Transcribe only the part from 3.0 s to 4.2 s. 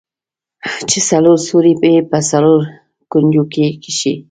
کونجونو کښې.